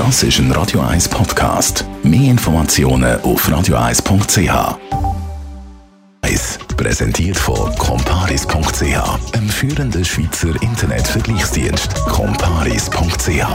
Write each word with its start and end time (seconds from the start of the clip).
Das 0.00 0.22
ist 0.22 0.38
ein 0.38 0.50
Radio 0.52 0.80
1 0.80 1.10
Podcast. 1.10 1.84
Mehr 2.02 2.30
Informationen 2.30 3.20
auf 3.20 3.46
radio1.ch. 3.46 4.78
Präsentiert 6.74 7.36
von 7.36 7.70
comparis.ch, 7.76 9.34
einem 9.34 9.48
führenden 9.50 10.02
Schweizer 10.02 10.54
Internetvergleichsdienst. 10.62 11.94
comparis.ch. 12.06 13.46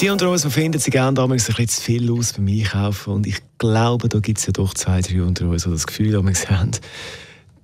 Die 0.00 0.10
unter 0.10 0.30
uns 0.30 0.44
finden 0.44 0.78
sie 0.78 0.92
gerne 0.92 1.14
damals 1.14 1.48
ein 1.48 1.56
bisschen 1.56 1.68
zu 1.68 1.82
viel 1.82 2.12
aus 2.12 2.34
beim 2.34 2.46
Einkaufen. 2.46 3.14
Und 3.14 3.26
ich 3.26 3.38
glaube, 3.58 4.08
da 4.08 4.20
gibt 4.20 4.38
es 4.38 4.46
ja 4.46 4.52
doch 4.52 4.74
zwei, 4.74 5.00
drei 5.00 5.24
unter 5.24 5.48
uns, 5.48 5.64
die 5.64 5.70
das 5.70 5.88
Gefühl 5.88 6.16
haben. 6.16 6.70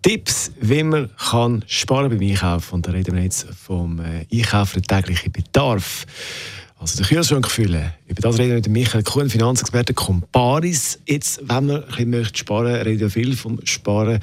Tipps, 0.02 0.50
wie 0.60 0.82
man 0.82 1.10
kann 1.16 1.64
sparen 1.68 2.08
beim 2.08 2.28
Einkaufen. 2.28 2.74
Und 2.74 2.88
da 2.88 2.90
reden 2.90 3.14
wir 3.14 3.22
jetzt 3.22 3.46
vom 3.54 4.00
äh, 4.00 4.26
Einkaufen 4.32 4.82
täglichen 4.82 5.30
Bedarf. 5.30 6.06
Also 6.80 6.98
den 6.98 7.06
Kühlschrank 7.06 7.50
füllen. 7.50 7.92
Über 8.06 8.20
das 8.20 8.38
reden 8.38 8.50
wir 8.50 8.56
mit 8.56 8.68
Michael 8.68 9.02
Kuhn, 9.02 9.28
Finanzexperte 9.28 9.94
Comparis. 9.94 11.00
Jetzt, 11.06 11.40
wenn 11.42 11.66
man 11.66 11.84
ein 11.84 12.10
möchte 12.10 12.38
sparen 12.38 12.72
möchte, 12.72 12.86
reden 12.86 13.00
wir 13.00 13.10
viel 13.10 13.36
vom 13.36 13.58
Sparen. 13.64 14.20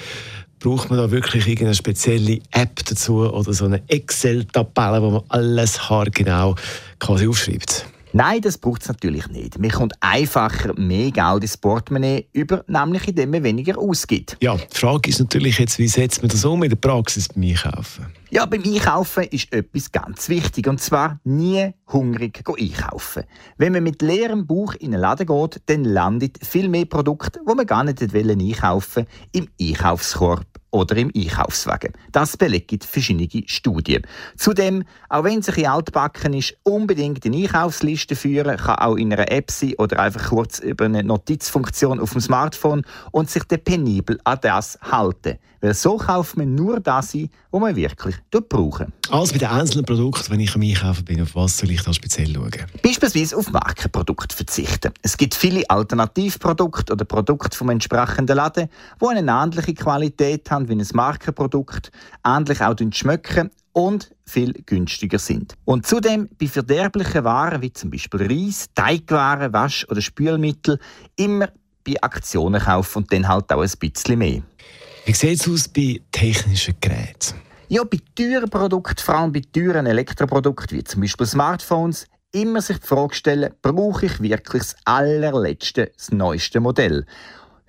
Braucht 0.59 0.89
man 0.89 0.97
da 0.97 1.11
wirklich 1.11 1.45
irgendeine 1.47 1.75
spezielle 1.75 2.39
App 2.51 2.83
dazu 2.85 3.29
oder 3.29 3.53
so 3.53 3.65
eine 3.65 3.81
Excel-Tabelle, 3.89 5.01
wo 5.01 5.09
man 5.11 5.23
alles 5.27 5.89
haargenau 5.89 6.55
quasi 6.97 7.27
aufschreibt? 7.27 7.87
Nein, 8.15 8.39
das 8.39 8.57
braucht 8.57 8.81
es 8.81 8.87
natürlich 8.87 9.27
nicht. 9.27 9.59
Man 9.59 9.69
kommt 9.71 9.93
einfacher 9.99 10.73
mehr 10.79 11.11
Geld 11.11 11.41
ins 11.41 11.57
Portemonnaie 11.57 12.29
über, 12.31 12.63
nämlich 12.65 13.09
indem 13.09 13.31
man 13.31 13.43
weniger 13.43 13.77
ausgibt. 13.77 14.37
Ja, 14.39 14.55
die 14.55 14.63
Frage 14.73 15.09
ist 15.09 15.19
natürlich 15.19 15.59
jetzt, 15.59 15.77
wie 15.79 15.89
setzt 15.89 16.21
man 16.21 16.29
das 16.29 16.45
um 16.45 16.63
in 16.63 16.69
der 16.69 16.77
Praxis 16.77 17.27
beim 17.27 17.43
Einkaufen? 17.43 18.05
Ja, 18.29 18.45
beim 18.45 18.63
Einkaufen 18.63 19.25
ist 19.25 19.51
etwas 19.51 19.91
ganz 19.91 20.29
wichtig 20.29 20.65
und 20.65 20.79
zwar 20.79 21.19
nie 21.25 21.73
hungrig 21.91 22.41
einkaufen. 22.47 23.23
Wenn 23.57 23.73
man 23.73 23.83
mit 23.83 24.01
leerem 24.01 24.47
Bauch 24.47 24.75
in 24.75 24.93
einen 24.93 25.01
Laden 25.01 25.27
geht, 25.27 25.61
dann 25.65 25.83
landet 25.83 26.37
viel 26.41 26.69
mehr 26.69 26.85
Produkte, 26.85 27.41
wo 27.45 27.53
man 27.53 27.65
gar 27.65 27.83
nicht 27.83 28.01
einkaufen 28.01 29.07
will, 29.33 29.41
im 29.41 29.49
Einkaufskorb 29.59 30.54
oder 30.75 30.97
im 30.97 31.09
Einkaufswagen. 31.15 31.93
Das 32.11 32.35
belegen 32.35 32.81
verschiedene 32.81 33.29
Studien. 33.47 34.03
Zudem, 34.35 34.83
auch 35.07 35.23
wenn 35.23 35.39
es 35.39 35.49
ein 35.49 35.65
altbacken 35.65 36.33
ist, 36.33 36.57
unbedingt 36.63 37.25
eine 37.25 37.37
Einkaufsliste 37.37 38.15
führen, 38.15 38.57
kann 38.57 38.79
auch 38.79 38.95
in 38.97 39.13
einer 39.13 39.31
App 39.31 39.51
sein 39.51 39.75
oder 39.77 39.99
einfach 39.99 40.29
kurz 40.29 40.59
über 40.59 40.85
eine 40.85 41.03
Notizfunktion 41.03 42.01
auf 42.01 42.11
dem 42.11 42.19
Smartphone 42.19 42.83
und 43.11 43.29
sich 43.29 43.43
dann 43.45 43.63
penibel 43.63 44.19
an 44.25 44.39
das 44.41 44.77
halten. 44.81 45.37
Weil 45.65 45.73
so 45.73 45.97
kauft 45.97 46.37
man 46.37 46.53
nur 46.53 46.79
das 46.79 47.15
ein, 47.15 47.27
was 47.49 47.59
man 47.59 47.75
wirklich 47.75 48.17
brauchen. 48.29 48.93
Also 49.09 49.33
bei 49.33 49.39
den 49.39 49.47
einzelnen 49.47 49.83
Produkten, 49.83 50.31
wenn 50.31 50.39
ich 50.39 50.53
am 50.53 50.61
Einkaufen 50.61 51.03
bin, 51.03 51.19
auf 51.23 51.33
was 51.33 51.57
soll 51.57 51.71
ich 51.71 51.81
da 51.81 51.91
speziell 51.91 52.31
schauen? 52.31 52.51
Beispielsweise 52.83 53.35
auf 53.35 53.51
Markenprodukte 53.51 54.35
verzichten. 54.35 54.93
Es 55.01 55.17
gibt 55.17 55.33
viele 55.33 55.67
Alternativprodukte 55.67 56.93
oder 56.93 57.03
Produkte 57.03 57.57
vom 57.57 57.71
entsprechenden 57.71 58.35
Laden, 58.35 58.69
die 59.01 59.07
eine 59.07 59.31
ähnliche 59.31 59.73
Qualität 59.73 60.51
haben 60.51 60.69
wie 60.69 60.73
ein 60.73 60.87
Markenprodukt, 60.93 61.91
ähnlich 62.23 62.61
auch 62.61 62.75
schmecken 62.91 63.49
und 63.73 64.11
viel 64.23 64.53
günstiger 64.67 65.17
sind. 65.17 65.55
Und 65.65 65.87
zudem 65.87 66.29
bei 66.39 66.45
verderblichen 66.45 67.23
Waren 67.23 67.63
wie 67.63 67.73
zum 67.73 67.89
Beispiel 67.89 68.21
Reis, 68.21 68.67
Teigwaren, 68.75 69.51
Wasch- 69.51 69.89
oder 69.89 70.01
Spülmittel 70.01 70.77
immer 71.15 71.49
bei 71.83 71.95
Aktionen 72.01 72.61
kaufen 72.61 72.99
und 72.99 73.11
dann 73.11 73.27
halt 73.27 73.51
auch 73.51 73.63
ein 73.63 73.71
bisschen 73.79 74.19
mehr. 74.19 74.43
Wie 75.05 75.13
sieht 75.13 75.39
es 75.39 75.47
aus 75.47 75.67
bei 75.67 76.01
technischen 76.11 76.73
Geräten? 76.81 77.35
Ja, 77.67 77.83
bei 77.83 77.99
teuren 78.15 78.49
Produkten, 78.49 79.03
vor 79.03 79.13
allem 79.13 79.31
bei 79.31 79.43
teuren 79.53 79.85
Elektroprodukten 79.85 80.79
wie 80.79 80.83
zum 80.83 81.01
Beispiel 81.01 81.27
Smartphones, 81.27 82.07
immer 82.31 82.59
sich 82.59 82.79
die 82.79 82.87
Frage 82.87 83.13
stellen, 83.13 83.53
brauche 83.61 84.07
ich 84.07 84.19
wirklich 84.19 84.63
das 84.63 84.75
allerletzte, 84.83 85.91
das 85.95 86.11
neueste 86.11 86.59
Modell? 86.59 87.05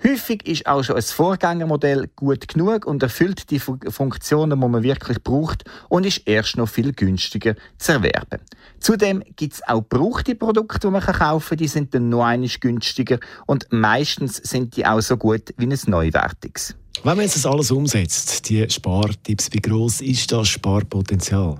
Häufig 0.02 0.48
ist 0.48 0.66
auch 0.66 0.82
schon 0.82 0.96
ein 0.96 1.02
Vorgängermodell 1.02 2.08
gut 2.16 2.48
genug 2.48 2.86
und 2.86 3.02
erfüllt 3.02 3.50
die 3.50 3.58
Funktionen, 3.60 4.58
die 4.58 4.68
man 4.68 4.82
wirklich 4.82 5.22
braucht 5.22 5.64
und 5.90 6.06
ist 6.06 6.26
erst 6.26 6.56
noch 6.56 6.70
viel 6.70 6.94
günstiger 6.94 7.54
zu 7.76 7.92
erwerben. 7.92 8.40
Zudem 8.80 9.22
gibt 9.36 9.52
es 9.52 9.62
auch 9.68 9.82
gebrauchte 9.82 10.36
Produkte, 10.36 10.88
die 10.88 10.90
man 10.90 11.02
kaufen 11.02 11.48
kann, 11.50 11.58
die 11.58 11.68
sind 11.68 11.94
dann 11.94 12.08
noch 12.08 12.24
einmal 12.24 12.48
günstiger 12.48 13.18
und 13.44 13.66
meistens 13.70 14.36
sind 14.36 14.74
die 14.78 14.86
auch 14.86 15.02
so 15.02 15.18
gut 15.18 15.52
wie 15.58 15.66
ein 15.66 15.78
neuwertiges. 15.86 16.74
Wenn 17.02 17.16
man 17.16 17.24
jetzt 17.24 17.36
das 17.36 17.46
alles 17.46 17.70
umsetzt, 17.70 18.48
die 18.48 18.68
Spartipps, 18.68 19.52
wie 19.52 19.60
groß 19.60 20.00
ist 20.00 20.32
das 20.32 20.48
Sparpotenzial? 20.48 21.58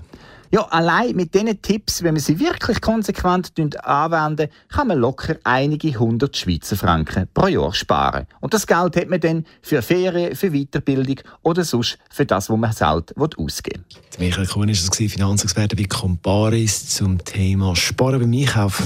Ja, 0.49 0.61
allein 0.69 1.13
mit 1.15 1.33
diesen 1.33 1.61
Tipps, 1.61 2.03
wenn 2.03 2.13
man 2.13 2.21
sie 2.21 2.39
wirklich 2.39 2.79
konsequent 2.79 3.51
anwenden, 3.83 4.49
kann 4.69 4.87
man 4.87 4.97
locker 4.97 5.35
einige 5.43 5.99
hundert 5.99 6.37
Schweizer 6.37 6.77
Franken 6.77 7.27
pro 7.33 7.47
Jahr 7.47 7.73
sparen. 7.73 8.25
Und 8.39 8.53
das 8.53 8.65
Geld 8.65 8.95
hat 8.95 9.09
man 9.09 9.19
dann 9.19 9.45
für 9.61 9.81
Ferien, 9.81 10.35
für 10.35 10.51
Weiterbildung 10.51 11.19
oder 11.43 11.65
sonst 11.65 11.97
für 12.09 12.25
das, 12.25 12.49
was 12.49 12.57
man 12.57 12.71
selbst 12.71 13.13
ausgeben 13.17 13.83
will. 14.17 14.27
Michael 14.27 14.47
Kuhn 14.47 14.67
war 14.67 14.67
das, 14.67 14.89
Finanzexperte 14.89 15.75
bei 15.75 15.83
Comparis 15.83 16.89
zum 16.89 17.23
Thema 17.23 17.75
Sparen 17.75 18.21
beim 18.21 18.33
Einkaufen. 18.33 18.85